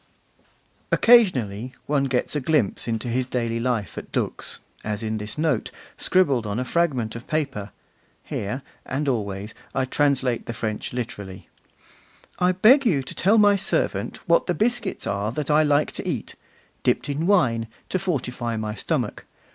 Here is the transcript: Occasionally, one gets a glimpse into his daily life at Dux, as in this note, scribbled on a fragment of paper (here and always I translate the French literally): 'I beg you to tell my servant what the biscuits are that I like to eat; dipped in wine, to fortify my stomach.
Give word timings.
Occasionally, 0.91 1.75
one 1.85 2.05
gets 2.05 2.35
a 2.35 2.41
glimpse 2.41 2.87
into 2.87 3.07
his 3.07 3.23
daily 3.27 3.59
life 3.59 3.99
at 3.99 4.11
Dux, 4.11 4.59
as 4.83 5.03
in 5.03 5.19
this 5.19 5.37
note, 5.37 5.69
scribbled 5.95 6.47
on 6.47 6.57
a 6.57 6.65
fragment 6.65 7.15
of 7.15 7.27
paper 7.27 7.69
(here 8.23 8.63
and 8.83 9.07
always 9.07 9.53
I 9.75 9.85
translate 9.85 10.47
the 10.47 10.53
French 10.57 10.91
literally): 10.91 11.49
'I 12.39 12.51
beg 12.53 12.83
you 12.83 13.03
to 13.03 13.13
tell 13.13 13.37
my 13.37 13.55
servant 13.55 14.17
what 14.27 14.47
the 14.47 14.55
biscuits 14.55 15.05
are 15.05 15.31
that 15.33 15.51
I 15.51 15.61
like 15.61 15.91
to 15.91 16.07
eat; 16.07 16.33
dipped 16.81 17.07
in 17.07 17.27
wine, 17.27 17.67
to 17.89 17.99
fortify 17.99 18.57
my 18.57 18.73
stomach. 18.73 19.25